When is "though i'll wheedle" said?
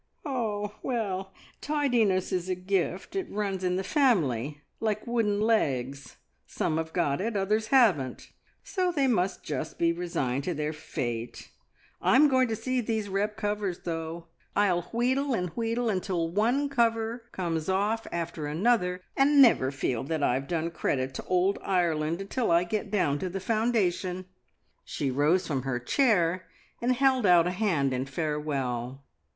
13.83-15.35